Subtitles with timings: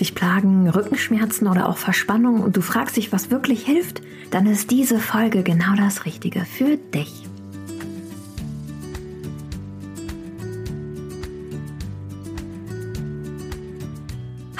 [0.00, 4.00] Dich plagen Rückenschmerzen oder auch Verspannung und du fragst dich, was wirklich hilft?
[4.30, 7.24] Dann ist diese Folge genau das Richtige für dich.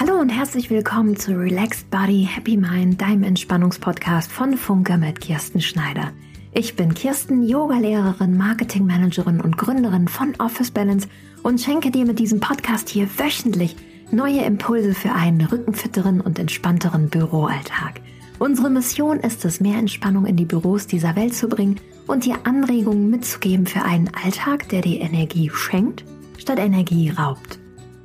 [0.00, 5.60] Hallo und herzlich willkommen zu Relaxed Body Happy Mind, deinem Entspannungspodcast von Funke mit Kirsten
[5.60, 6.10] Schneider.
[6.52, 11.06] Ich bin Kirsten, Yogalehrerin, Marketingmanagerin und Gründerin von Office Balance
[11.44, 13.76] und schenke dir mit diesem Podcast hier wöchentlich
[14.10, 18.00] Neue Impulse für einen rückenfitteren und entspannteren Büroalltag.
[18.38, 22.36] Unsere Mission ist es, mehr Entspannung in die Büros dieser Welt zu bringen und dir
[22.44, 26.04] Anregungen mitzugeben für einen Alltag, der dir Energie schenkt,
[26.38, 27.58] statt Energie raubt.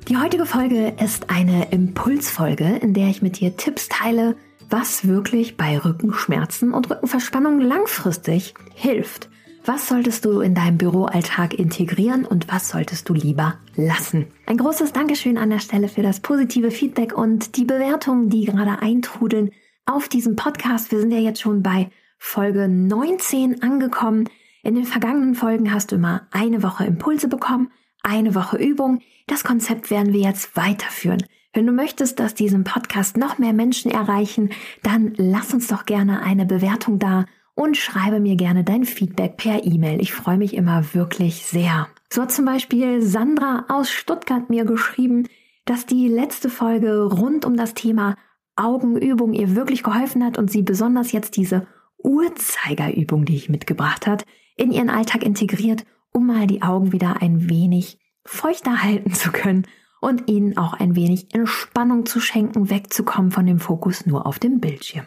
[0.08, 4.36] Die heutige Folge ist eine Impulsfolge, in der ich mit dir Tipps teile,
[4.68, 9.30] was wirklich bei Rückenschmerzen und Rückenverspannung langfristig hilft
[9.66, 14.26] was solltest du in deinem Büroalltag integrieren und was solltest du lieber lassen?
[14.46, 18.82] Ein großes Dankeschön an der Stelle für das positive Feedback und die Bewertungen, die gerade
[18.82, 19.50] eintrudeln
[19.86, 20.92] auf diesem Podcast.
[20.92, 24.28] Wir sind ja jetzt schon bei Folge 19 angekommen.
[24.62, 27.70] In den vergangenen Folgen hast du immer eine Woche Impulse bekommen,
[28.02, 29.00] eine Woche Übung.
[29.26, 31.24] Das Konzept werden wir jetzt weiterführen.
[31.54, 34.50] Wenn du möchtest, dass diesen Podcast noch mehr Menschen erreichen,
[34.82, 39.64] dann lass uns doch gerne eine Bewertung da und schreibe mir gerne dein Feedback per
[39.64, 40.00] E-Mail.
[40.00, 41.88] Ich freue mich immer wirklich sehr.
[42.12, 45.28] So hat zum Beispiel Sandra aus Stuttgart mir geschrieben,
[45.64, 48.16] dass die letzte Folge rund um das Thema
[48.56, 51.66] Augenübung ihr wirklich geholfen hat und sie besonders jetzt diese
[51.98, 54.24] Uhrzeigerübung, die ich mitgebracht hat,
[54.56, 59.66] in ihren Alltag integriert, um mal die Augen wieder ein wenig feuchter halten zu können
[60.00, 64.60] und ihnen auch ein wenig Entspannung zu schenken, wegzukommen von dem Fokus nur auf dem
[64.60, 65.06] Bildschirm.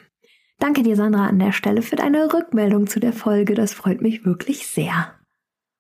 [0.60, 3.54] Danke dir, Sandra, an der Stelle für deine Rückmeldung zu der Folge.
[3.54, 5.14] Das freut mich wirklich sehr.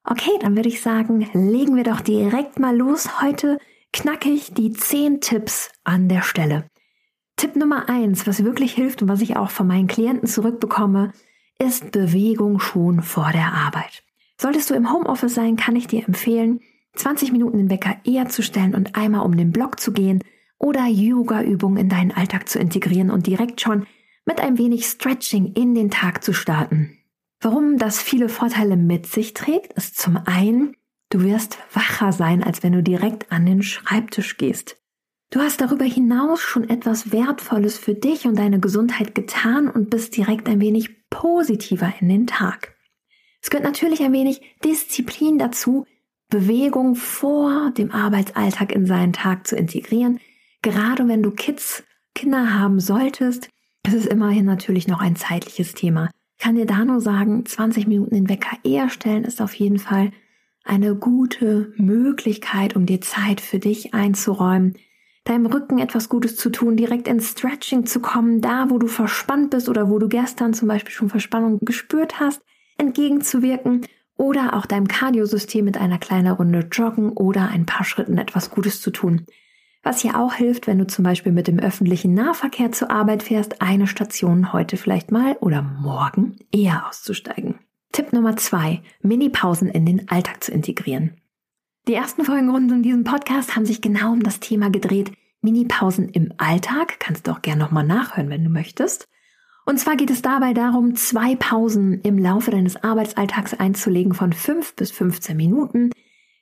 [0.04, 3.22] Okay, dann würde ich sagen, legen wir doch direkt mal los.
[3.22, 3.58] Heute
[3.92, 6.70] knacke ich die 10 Tipps an der Stelle.
[7.38, 11.12] Tipp Nummer 1, was wirklich hilft und was ich auch von meinen Klienten zurückbekomme,
[11.60, 14.04] ist Bewegung schon vor der Arbeit.
[14.40, 16.62] Solltest du im Homeoffice sein, kann ich dir empfehlen,
[16.96, 20.24] 20 Minuten den Wecker eher zu stellen und einmal um den Block zu gehen
[20.60, 23.86] oder Yoga-Übungen in deinen Alltag zu integrieren und direkt schon
[24.28, 27.00] mit ein wenig Stretching in den Tag zu starten.
[27.40, 30.76] Warum das viele Vorteile mit sich trägt, ist zum einen,
[31.10, 34.78] du wirst wacher sein, als wenn du direkt an den Schreibtisch gehst.
[35.30, 40.16] Du hast darüber hinaus schon etwas Wertvolles für dich und deine Gesundheit getan und bist
[40.16, 42.76] direkt ein wenig positiver in den Tag.
[43.42, 45.86] Es gehört natürlich ein wenig Disziplin dazu,
[46.30, 50.20] Bewegung vor dem Arbeitsalltag in seinen Tag zu integrieren.
[50.62, 51.84] Gerade wenn du Kids,
[52.14, 53.50] Kinder haben solltest,
[53.88, 56.10] es ist immerhin natürlich noch ein zeitliches Thema.
[56.38, 59.80] Ich kann dir da nur sagen, 20 Minuten den Wecker eher stellen ist auf jeden
[59.80, 60.12] Fall
[60.64, 64.74] eine gute Möglichkeit, um dir Zeit für dich einzuräumen,
[65.24, 69.52] deinem Rücken etwas Gutes zu tun, direkt ins Stretching zu kommen, da wo du verspannt
[69.52, 72.42] bist oder wo du gestern zum Beispiel schon Verspannung gespürt hast,
[72.78, 73.88] entgegenzuwirken
[74.18, 78.82] oder auch deinem Kardiosystem mit einer kleinen Runde joggen oder ein paar Schritten etwas Gutes
[78.82, 79.26] zu tun.
[79.88, 83.62] Was hier auch hilft, wenn du zum Beispiel mit dem öffentlichen Nahverkehr zur Arbeit fährst,
[83.62, 87.60] eine Station heute vielleicht mal oder morgen eher auszusteigen.
[87.94, 91.22] Tipp Nummer zwei, Mini-Pausen in den Alltag zu integrieren.
[91.88, 95.14] Die ersten Folgen rund um diesen Podcast haben sich genau um das Thema gedreht.
[95.40, 99.08] Mini-Pausen im Alltag, kannst du auch gerne nochmal nachhören, wenn du möchtest.
[99.66, 104.76] Und zwar geht es dabei darum, zwei Pausen im Laufe deines Arbeitsalltags einzulegen von fünf
[104.76, 105.92] bis 15 Minuten,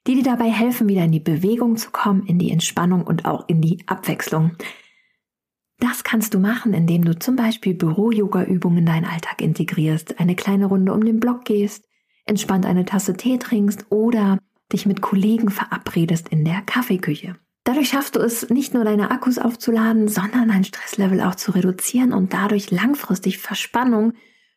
[0.08, 3.48] die dir dabei helfen, wieder in die Bewegung zu kommen, in die Entspannung und auch
[3.48, 4.52] in die Abwechslung.
[5.80, 10.68] Das kannst du machen, indem du zum Beispiel Büro-Yoga-Übungen in deinen Alltag integrierst, eine kleine
[10.68, 11.86] Runde um den Block gehst,
[12.26, 14.40] entspannt eine Tasse Tee trinkst oder
[14.72, 17.36] dich mit Kollegen verabredest in der Kaffeeküche.
[17.66, 22.14] Dadurch schaffst du es, nicht nur deine Akkus aufzuladen, sondern dein Stresslevel auch zu reduzieren
[22.14, 24.14] und dadurch langfristig Verspannung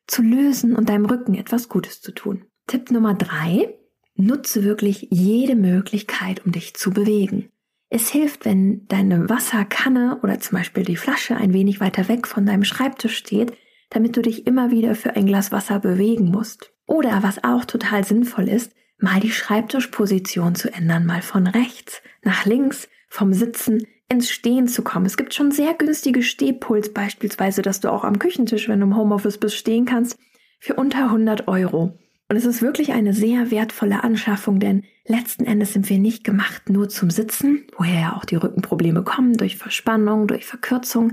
[0.07, 2.45] zu lösen und deinem Rücken etwas Gutes zu tun.
[2.67, 3.75] Tipp Nummer drei
[4.19, 7.49] Nutze wirklich jede Möglichkeit, um dich zu bewegen.
[7.89, 12.45] Es hilft, wenn deine Wasserkanne oder zum Beispiel die Flasche ein wenig weiter weg von
[12.45, 13.53] deinem Schreibtisch steht,
[13.91, 16.73] damit du dich immer wieder für ein Glas Wasser bewegen musst.
[16.87, 22.45] Oder was auch total sinnvoll ist, mal die Schreibtischposition zu ändern, mal von rechts nach
[22.45, 25.07] links, vom Sitzen ins Stehen zu kommen.
[25.07, 28.97] Es gibt schon sehr günstige Stehpuls beispielsweise, dass du auch am Küchentisch, wenn du im
[28.97, 30.19] Homeoffice bist, stehen kannst,
[30.59, 31.97] für unter 100 Euro.
[32.31, 36.69] Und es ist wirklich eine sehr wertvolle Anschaffung, denn letzten Endes sind wir nicht gemacht
[36.69, 41.13] nur zum Sitzen, woher ja auch die Rückenprobleme kommen, durch Verspannung, durch Verkürzung,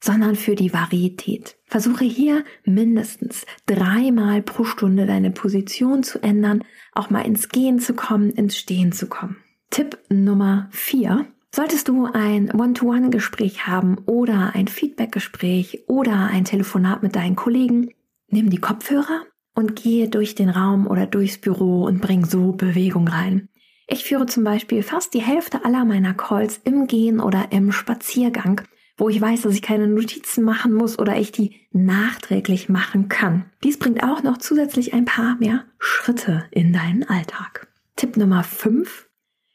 [0.00, 1.56] sondern für die Varietät.
[1.66, 7.94] Versuche hier mindestens dreimal pro Stunde deine Position zu ändern, auch mal ins Gehen zu
[7.94, 9.36] kommen, ins Stehen zu kommen.
[9.70, 11.26] Tipp Nummer vier.
[11.54, 17.90] Solltest du ein One-to-One-Gespräch haben oder ein Feedback-Gespräch oder ein Telefonat mit deinen Kollegen,
[18.28, 19.22] nimm die Kopfhörer
[19.58, 23.48] und gehe durch den Raum oder durchs Büro und bring so Bewegung rein.
[23.88, 28.60] Ich führe zum Beispiel fast die Hälfte aller meiner Calls im Gehen oder im Spaziergang,
[28.96, 33.46] wo ich weiß, dass ich keine Notizen machen muss oder ich die nachträglich machen kann.
[33.64, 37.66] Dies bringt auch noch zusätzlich ein paar mehr Schritte in deinen Alltag.
[37.96, 39.08] Tipp Nummer 5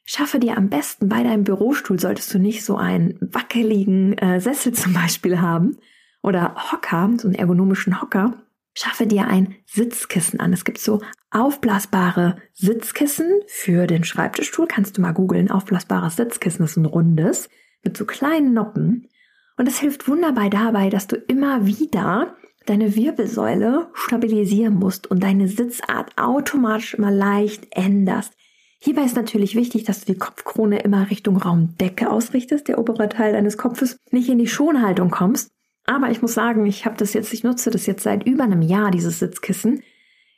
[0.03, 4.73] Schaffe dir am besten bei deinem Bürostuhl, solltest du nicht so einen wackeligen äh, Sessel
[4.73, 5.77] zum Beispiel haben
[6.21, 8.42] oder Hocker, so einen ergonomischen Hocker.
[8.73, 10.51] Schaffe dir ein Sitzkissen an.
[10.51, 14.67] Es gibt so aufblasbare Sitzkissen für den Schreibtischstuhl.
[14.67, 15.51] Kannst du mal googeln.
[15.51, 17.49] Aufblasbares Sitzkissen ist ein rundes
[17.83, 19.09] mit so kleinen Noppen.
[19.57, 22.35] Und es hilft wunderbar dabei, dass du immer wieder
[22.65, 28.33] deine Wirbelsäule stabilisieren musst und deine Sitzart automatisch immer leicht änderst.
[28.79, 33.33] Hierbei ist natürlich wichtig, dass du die Kopfkrone immer Richtung Raumdecke ausrichtest, der obere Teil
[33.33, 35.52] deines Kopfes nicht in die Schonhaltung kommst.
[35.85, 38.61] Aber ich muss sagen, ich habe das jetzt, ich nutze das jetzt seit über einem
[38.61, 39.83] Jahr, dieses Sitzkissen.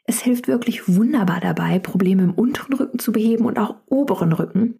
[0.05, 4.79] Es hilft wirklich wunderbar dabei, Probleme im unteren Rücken zu beheben und auch oberen Rücken,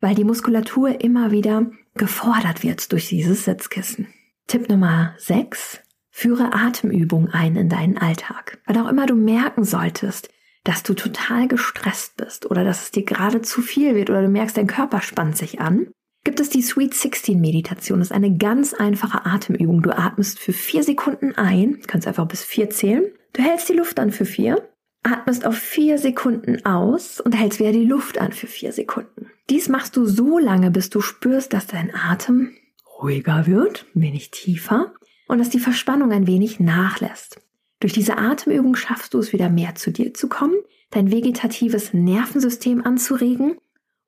[0.00, 4.08] weil die Muskulatur immer wieder gefordert wird durch dieses Sitzkissen.
[4.46, 5.80] Tipp Nummer 6.
[6.10, 8.60] Führe Atemübungen ein in deinen Alltag.
[8.66, 10.28] Weil auch immer du merken solltest,
[10.64, 14.28] dass du total gestresst bist oder dass es dir gerade zu viel wird oder du
[14.28, 15.88] merkst, dein Körper spannt sich an,
[16.24, 17.98] gibt es die Sweet 16 Meditation.
[17.98, 19.82] Das ist eine ganz einfache Atemübung.
[19.82, 23.04] Du atmest für vier Sekunden ein, kannst einfach bis vier zählen.
[23.32, 24.68] Du hältst die Luft an für vier,
[25.02, 29.30] atmest auf vier Sekunden aus und hältst wieder die Luft an für vier Sekunden.
[29.50, 32.52] Dies machst du so lange, bis du spürst, dass dein Atem
[33.00, 34.92] ruhiger wird, ein wenig tiefer
[35.26, 37.40] und dass die Verspannung ein wenig nachlässt.
[37.80, 40.54] Durch diese Atemübung schaffst du es wieder mehr zu dir zu kommen,
[40.90, 43.56] dein vegetatives Nervensystem anzuregen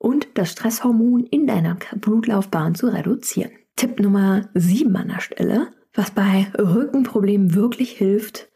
[0.04, 3.52] und das Stresshormon in deiner Blutlaufbahn zu reduzieren.
[3.74, 8.50] Tipp Nummer 7 an der Stelle, was bei Rückenproblemen wirklich hilft,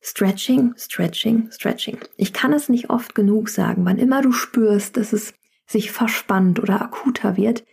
[0.00, 1.98] Stretching, Stretching, Stretching.
[2.16, 5.34] Ich kann es nicht oft genug sagen, wann immer du spürst, dass es
[5.66, 7.64] sich verspannt oder akuter wird,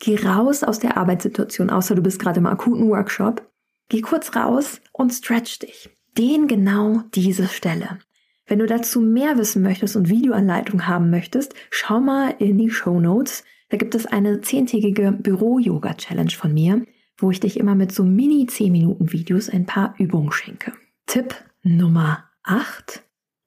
[0.00, 3.48] geh raus aus der Arbeitssituation, außer du bist gerade im akuten Workshop.
[3.88, 8.00] Geh kurz raus und stretch dich den genau diese Stelle.
[8.46, 13.00] Wenn du dazu mehr wissen möchtest und Videoanleitung haben möchtest, schau mal in die Show
[13.00, 13.44] Notes.
[13.70, 16.84] Da gibt es eine zehntägige Büro-Yoga-Challenge von mir,
[17.16, 20.72] wo ich dich immer mit so mini 10 Minuten Videos ein paar Übungen schenke.
[21.06, 23.02] Tipp Nummer 8.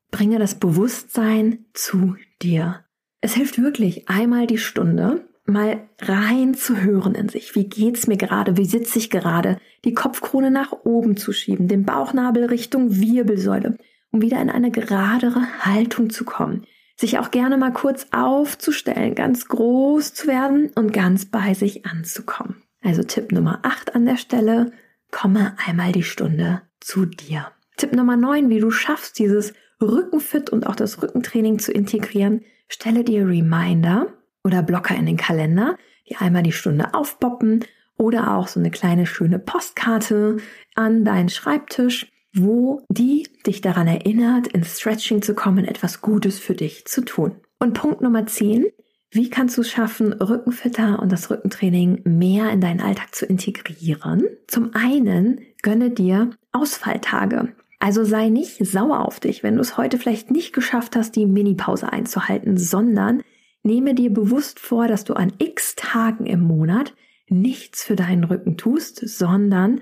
[0.09, 2.83] Bringe das Bewusstsein zu dir.
[3.21, 7.55] Es hilft wirklich einmal die Stunde, mal rein zu hören in sich.
[7.55, 8.57] Wie geht's mir gerade?
[8.57, 9.59] Wie sitze ich gerade?
[9.85, 13.77] Die Kopfkrone nach oben zu schieben, den Bauchnabel Richtung Wirbelsäule,
[14.11, 16.65] um wieder in eine geradere Haltung zu kommen.
[16.95, 22.63] Sich auch gerne mal kurz aufzustellen, ganz groß zu werden und ganz bei sich anzukommen.
[22.81, 24.71] Also Tipp Nummer 8 an der Stelle,
[25.11, 27.51] komme einmal die Stunde zu dir.
[27.77, 33.03] Tipp Nummer 9, wie du schaffst, dieses Rückenfit und auch das Rückentraining zu integrieren, stelle
[33.03, 34.07] dir Reminder,
[34.47, 35.77] oder Blocker in den Kalender,
[36.09, 37.65] die einmal die Stunde aufpoppen
[37.97, 40.37] oder auch so eine kleine schöne Postkarte
[40.73, 46.53] an deinen Schreibtisch, wo die dich daran erinnert, ins Stretching zu kommen, etwas Gutes für
[46.53, 47.35] dich zu tun.
[47.59, 48.65] Und Punkt Nummer 10,
[49.11, 54.25] wie kannst du es schaffen, Rückenfitter und das Rückentraining mehr in deinen Alltag zu integrieren?
[54.47, 57.53] Zum einen gönne dir Ausfalltage.
[57.79, 61.25] Also sei nicht sauer auf dich, wenn du es heute vielleicht nicht geschafft hast, die
[61.25, 63.21] Minipause einzuhalten, sondern
[63.67, 66.93] Nehme dir bewusst vor, dass du an x Tagen im Monat
[67.27, 69.81] nichts für deinen Rücken tust, sondern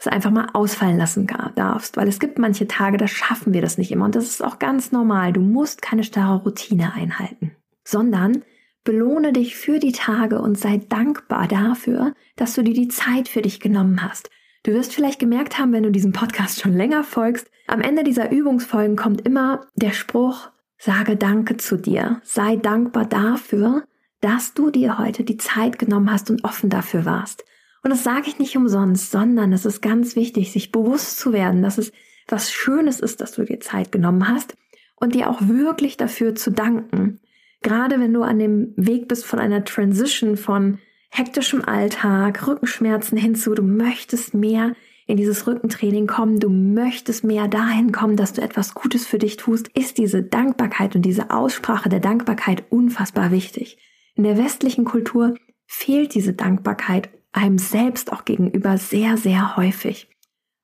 [0.00, 3.76] es einfach mal ausfallen lassen darfst, weil es gibt manche Tage, da schaffen wir das
[3.76, 5.32] nicht immer und das ist auch ganz normal.
[5.32, 7.52] Du musst keine starre Routine einhalten,
[7.84, 8.42] sondern
[8.82, 13.42] belohne dich für die Tage und sei dankbar dafür, dass du dir die Zeit für
[13.42, 14.30] dich genommen hast.
[14.62, 18.32] Du wirst vielleicht gemerkt haben, wenn du diesem Podcast schon länger folgst, am Ende dieser
[18.32, 20.50] Übungsfolgen kommt immer der Spruch,
[20.82, 22.22] Sage Danke zu dir.
[22.24, 23.84] Sei dankbar dafür,
[24.22, 27.44] dass du dir heute die Zeit genommen hast und offen dafür warst.
[27.82, 31.62] Und das sage ich nicht umsonst, sondern es ist ganz wichtig, sich bewusst zu werden,
[31.62, 31.92] dass es
[32.28, 34.54] was Schönes ist, dass du dir Zeit genommen hast
[34.96, 37.20] und dir auch wirklich dafür zu danken.
[37.62, 40.78] Gerade wenn du an dem Weg bist von einer Transition von
[41.10, 44.74] hektischem Alltag, Rückenschmerzen hinzu, du möchtest mehr
[45.06, 49.36] in dieses Rückentraining kommen, du möchtest mehr dahin kommen, dass du etwas Gutes für dich
[49.36, 53.78] tust, ist diese Dankbarkeit und diese Aussprache der Dankbarkeit unfassbar wichtig.
[54.14, 55.34] In der westlichen Kultur
[55.66, 60.08] fehlt diese Dankbarkeit einem selbst auch gegenüber sehr, sehr häufig.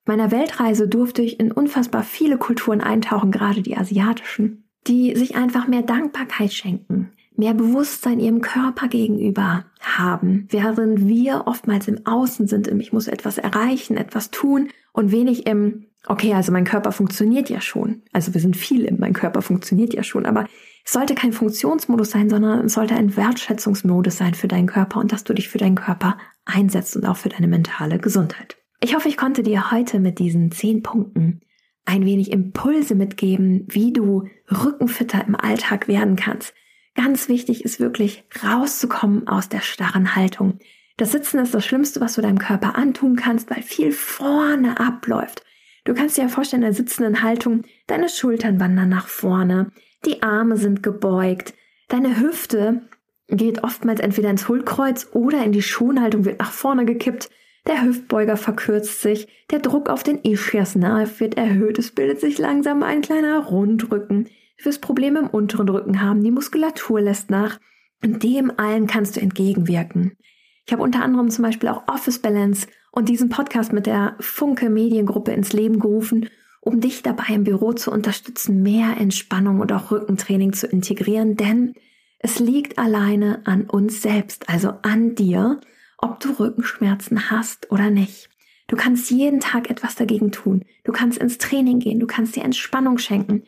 [0.05, 5.67] Meiner Weltreise durfte ich in unfassbar viele Kulturen eintauchen, gerade die asiatischen, die sich einfach
[5.67, 12.69] mehr Dankbarkeit schenken, mehr Bewusstsein ihrem Körper gegenüber haben, während wir oftmals im Außen sind,
[12.69, 17.51] im ich muss etwas erreichen, etwas tun und wenig im okay, also mein Körper funktioniert
[17.51, 18.03] ja schon.
[18.13, 20.47] Also wir sind viel im mein Körper funktioniert ja schon, aber
[20.87, 25.11] es sollte kein Funktionsmodus sein, sondern es sollte ein Wertschätzungsmodus sein für deinen Körper und
[25.11, 28.57] dass du dich für deinen Körper einsetzt und auch für deine mentale Gesundheit.
[28.81, 31.41] Ich hoffe, ich konnte dir heute mit diesen zehn Punkten
[31.87, 36.55] ein wenig Impulse mitgeben, wie du rückenfitter im Alltag werden kannst.
[36.95, 40.61] Ganz wichtig ist wirklich rauszukommen aus der starren Haltung.
[40.99, 45.43] Das Sitzen ist das Schlimmste, was du deinem Körper antun kannst, weil viel vorne abläuft.
[45.85, 49.73] Du kannst dir ja vorstellen, in der sitzenden Haltung, deine Schultern wandern nach vorne,
[50.05, 51.55] die Arme sind gebeugt,
[51.89, 52.83] deine Hüfte
[53.29, 57.29] geht oftmals entweder ins Hohlkreuz oder in die Schonhaltung wird nach vorne gekippt,
[57.67, 62.85] der Hüftbeuger verkürzt sich, der Druck auf den Ischiasnerv wird erhöht, es bildet sich langsam
[62.85, 64.29] ein kleiner Rundrücken.
[64.59, 67.59] Du wirst Probleme im unteren Rücken haben, die Muskulatur lässt nach.
[68.05, 70.17] Und dem allen kannst du entgegenwirken.
[70.65, 74.71] Ich habe unter anderem zum Beispiel auch Office Balance und diesen Podcast mit der Funke
[74.71, 76.29] Mediengruppe ins Leben gerufen
[76.67, 81.75] um dich dabei im Büro zu unterstützen, mehr Entspannung und auch Rückentraining zu integrieren, denn
[82.19, 85.61] es liegt alleine an uns selbst, also an dir,
[85.97, 88.29] ob du Rückenschmerzen hast oder nicht.
[88.67, 90.65] Du kannst jeden Tag etwas dagegen tun.
[90.83, 93.45] Du kannst ins Training gehen, du kannst dir Entspannung schenken.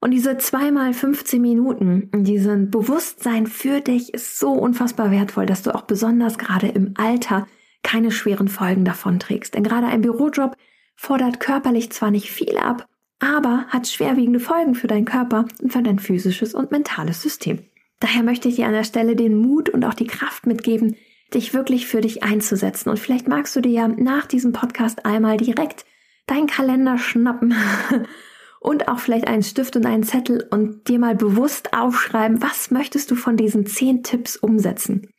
[0.00, 5.72] Und diese zweimal 15 Minuten, diesen Bewusstsein für dich ist so unfassbar wertvoll, dass du
[5.72, 7.46] auch besonders gerade im Alter
[7.84, 9.54] keine schweren Folgen davon trägst.
[9.54, 10.56] Denn gerade ein Bürojob
[10.98, 12.88] fordert körperlich zwar nicht viel ab,
[13.20, 17.60] aber hat schwerwiegende Folgen für deinen Körper und für dein physisches und mentales System.
[18.00, 20.96] Daher möchte ich dir an der Stelle den Mut und auch die Kraft mitgeben,
[21.32, 22.90] dich wirklich für dich einzusetzen.
[22.90, 25.84] Und vielleicht magst du dir ja nach diesem Podcast einmal direkt
[26.26, 27.54] deinen Kalender schnappen
[28.60, 33.10] und auch vielleicht einen Stift und einen Zettel und dir mal bewusst aufschreiben, was möchtest
[33.12, 35.12] du von diesen zehn Tipps umsetzen.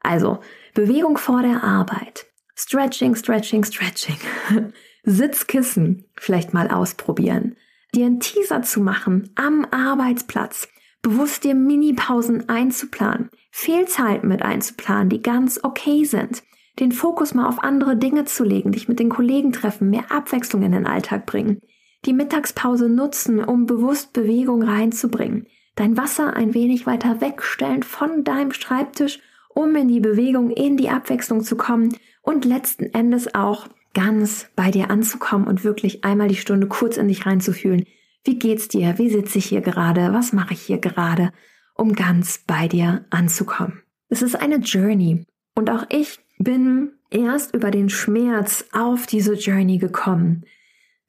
[0.00, 0.38] Also
[0.74, 4.18] Bewegung vor der Arbeit, Stretching, Stretching, Stretching.
[5.04, 7.56] Sitzkissen vielleicht mal ausprobieren.
[7.94, 10.68] Dir einen Teaser zu machen am Arbeitsplatz.
[11.02, 13.28] Bewusst dir Minipausen einzuplanen.
[13.50, 16.42] Fehlzeiten mit einzuplanen, die ganz okay sind.
[16.80, 20.62] Den Fokus mal auf andere Dinge zu legen, dich mit den Kollegen treffen, mehr Abwechslung
[20.62, 21.60] in den Alltag bringen.
[22.04, 25.46] Die Mittagspause nutzen, um bewusst Bewegung reinzubringen.
[25.76, 29.20] Dein Wasser ein wenig weiter wegstellen von deinem Schreibtisch,
[29.50, 34.70] um in die Bewegung, in die Abwechslung zu kommen und letzten Endes auch ganz bei
[34.70, 37.86] dir anzukommen und wirklich einmal die Stunde kurz in dich reinzufühlen.
[38.24, 38.98] Wie geht's dir?
[38.98, 40.12] Wie sitze ich hier gerade?
[40.12, 41.32] Was mache ich hier gerade?
[41.74, 43.82] Um ganz bei dir anzukommen.
[44.08, 45.24] Es ist eine Journey.
[45.54, 50.44] Und auch ich bin erst über den Schmerz auf diese Journey gekommen.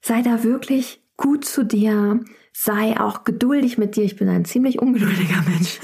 [0.01, 2.24] Sei da wirklich gut zu dir.
[2.54, 4.04] Sei auch geduldig mit dir.
[4.04, 5.80] Ich bin ein ziemlich ungeduldiger Mensch.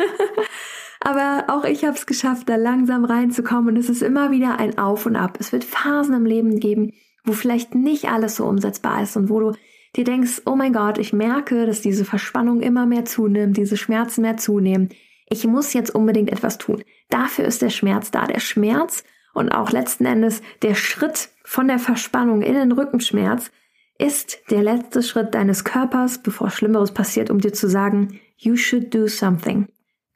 [1.03, 4.77] Aber auch ich habe es geschafft, da langsam reinzukommen und es ist immer wieder ein
[4.77, 5.38] Auf und Ab.
[5.39, 6.93] Es wird Phasen im Leben geben,
[7.25, 9.53] wo vielleicht nicht alles so umsetzbar ist und wo du
[9.96, 14.22] dir denkst, oh mein Gott, ich merke, dass diese Verspannung immer mehr zunimmt, diese Schmerzen
[14.22, 14.89] mehr zunehmen.
[15.27, 16.84] Ich muss jetzt unbedingt etwas tun.
[17.10, 18.27] Dafür ist der Schmerz da.
[18.27, 19.03] Der Schmerz
[19.34, 23.51] und auch letzten Endes der Schritt von der Verspannung in den Rückenschmerz
[23.98, 28.93] ist der letzte Schritt deines Körpers, bevor Schlimmeres passiert, um dir zu sagen, you should
[28.93, 29.67] do something.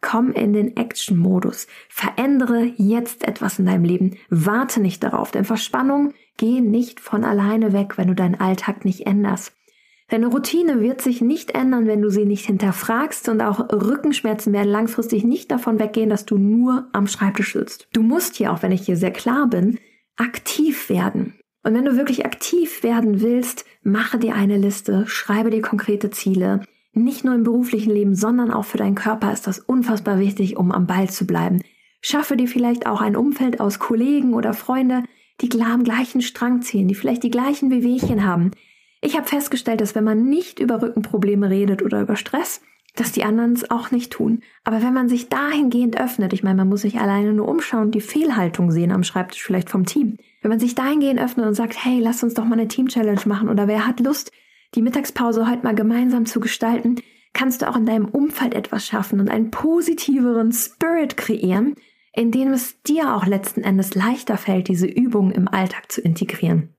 [0.05, 1.65] Komm in den Action-Modus.
[1.89, 4.17] Verändere jetzt etwas in deinem Leben.
[4.29, 9.07] Warte nicht darauf, denn Verspannungen gehen nicht von alleine weg, wenn du deinen Alltag nicht
[9.07, 9.53] änderst.
[10.09, 14.69] Deine Routine wird sich nicht ändern, wenn du sie nicht hinterfragst und auch Rückenschmerzen werden
[14.69, 17.87] langfristig nicht davon weggehen, dass du nur am Schreibtisch sitzt.
[17.91, 19.79] Du musst hier, auch wenn ich hier sehr klar bin,
[20.17, 21.33] aktiv werden.
[21.63, 26.61] Und wenn du wirklich aktiv werden willst, mache dir eine Liste, schreibe dir konkrete Ziele,
[26.95, 30.71] nicht nur im beruflichen Leben, sondern auch für deinen Körper ist das unfassbar wichtig, um
[30.71, 31.61] am Ball zu bleiben.
[32.01, 35.03] Schaffe dir vielleicht auch ein Umfeld aus Kollegen oder Freunde,
[35.41, 38.51] die am gleichen Strang ziehen, die vielleicht die gleichen Wehwehchen haben.
[39.01, 42.61] Ich habe festgestellt, dass wenn man nicht über Rückenprobleme redet oder über Stress,
[42.95, 44.41] dass die anderen es auch nicht tun.
[44.63, 48.01] Aber wenn man sich dahingehend öffnet, ich meine, man muss sich alleine nur umschauen, die
[48.01, 50.17] Fehlhaltung sehen am Schreibtisch vielleicht vom Team.
[50.41, 53.49] Wenn man sich dahingehend öffnet und sagt, hey, lass uns doch mal eine Team-Challenge machen
[53.49, 54.31] oder wer hat Lust,
[54.75, 56.95] die Mittagspause heute mal gemeinsam zu gestalten,
[57.33, 61.75] kannst du auch in deinem Umfeld etwas schaffen und einen positiveren Spirit kreieren,
[62.13, 66.69] in dem es dir auch letzten Endes leichter fällt, diese Übungen im Alltag zu integrieren.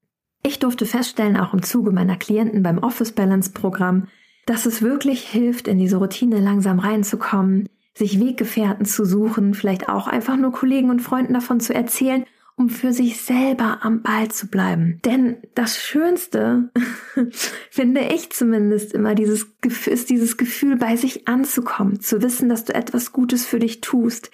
[0.43, 4.09] Ich durfte feststellen, auch im Zuge meiner Klienten beim Office Balance Programm,
[4.47, 10.07] dass es wirklich hilft, in diese Routine langsam reinzukommen, sich Weggefährten zu suchen, vielleicht auch
[10.07, 12.25] einfach nur Kollegen und Freunden davon zu erzählen
[12.57, 14.99] um für sich selber am Ball zu bleiben.
[15.05, 16.71] Denn das Schönste,
[17.71, 19.47] finde ich zumindest immer, dieses,
[19.87, 24.31] ist dieses Gefühl, bei sich anzukommen, zu wissen, dass du etwas Gutes für dich tust,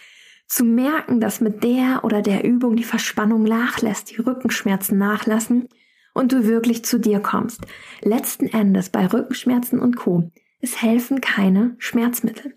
[0.46, 5.68] zu merken, dass mit der oder der Übung die Verspannung nachlässt, die Rückenschmerzen nachlassen
[6.14, 7.62] und du wirklich zu dir kommst.
[8.02, 10.30] Letzten Endes bei Rückenschmerzen und Co.
[10.60, 12.54] Es helfen keine Schmerzmittel.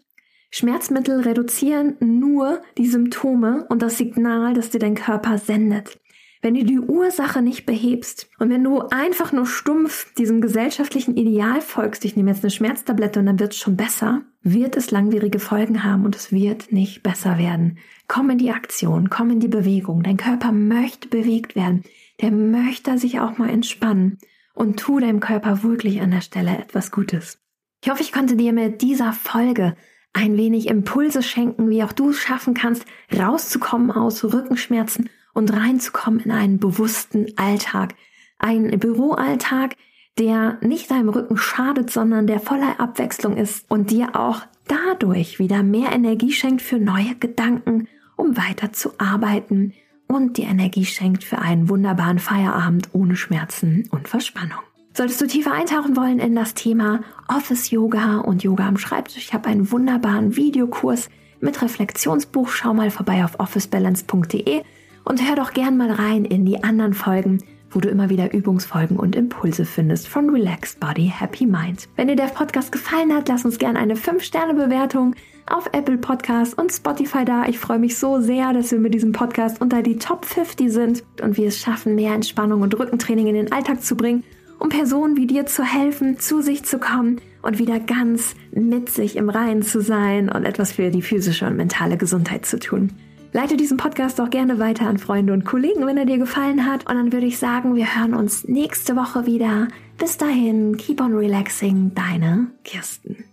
[0.57, 5.99] Schmerzmittel reduzieren nur die Symptome und das Signal, das dir dein Körper sendet.
[6.41, 11.59] Wenn du die Ursache nicht behebst und wenn du einfach nur stumpf diesem gesellschaftlichen Ideal
[11.59, 15.39] folgst, ich nehme jetzt eine Schmerztablette und dann wird es schon besser, wird es langwierige
[15.39, 17.77] Folgen haben und es wird nicht besser werden.
[18.07, 20.03] Komm in die Aktion, komm in die Bewegung.
[20.03, 21.83] Dein Körper möchte bewegt werden.
[22.21, 24.19] Der möchte sich auch mal entspannen
[24.53, 27.41] und tu deinem Körper wirklich an der Stelle etwas Gutes.
[27.83, 29.75] Ich hoffe, ich konnte dir mit dieser Folge
[30.15, 36.21] ein wenig Impulse schenken, wie auch du es schaffen kannst, rauszukommen aus Rückenschmerzen und reinzukommen
[36.21, 37.95] in einen bewussten Alltag.
[38.39, 39.75] Ein Büroalltag,
[40.17, 45.63] der nicht deinem Rücken schadet, sondern der voller Abwechslung ist und dir auch dadurch wieder
[45.63, 49.73] mehr Energie schenkt für neue Gedanken, um weiter zu arbeiten
[50.07, 54.59] und dir Energie schenkt für einen wunderbaren Feierabend ohne Schmerzen und Verspannung.
[54.95, 59.33] Solltest du tiefer eintauchen wollen in das Thema Office Yoga und Yoga am Schreibtisch, ich
[59.33, 61.09] habe einen wunderbaren Videokurs
[61.41, 62.47] mit Reflexionsbuch.
[62.47, 64.61] Schau mal vorbei auf officebalance.de
[65.03, 68.95] und hör doch gern mal rein in die anderen Folgen, wo du immer wieder Übungsfolgen
[68.95, 71.89] und Impulse findest von Relaxed Body, Happy Mind.
[71.97, 75.13] Wenn dir der Podcast gefallen hat, lass uns gerne eine 5-Sterne-Bewertung
[75.45, 77.43] auf Apple Podcasts und Spotify da.
[77.47, 81.03] Ich freue mich so sehr, dass wir mit diesem Podcast unter die Top 50 sind
[81.21, 84.23] und wir es schaffen, mehr Entspannung und Rückentraining in den Alltag zu bringen
[84.65, 89.15] um Personen wie dir zu helfen, zu sich zu kommen und wieder ganz mit sich
[89.15, 92.91] im Reinen zu sein und etwas für die physische und mentale Gesundheit zu tun.
[93.31, 96.89] Leite diesen Podcast auch gerne weiter an Freunde und Kollegen, wenn er dir gefallen hat.
[96.89, 99.67] Und dann würde ich sagen, wir hören uns nächste Woche wieder.
[99.99, 103.24] Bis dahin, keep on relaxing, deine Kirsten.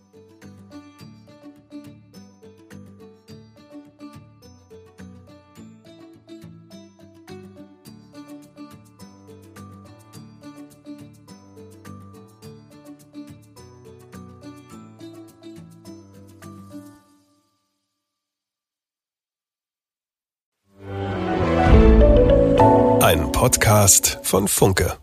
[23.42, 24.98] Podcast von Funke.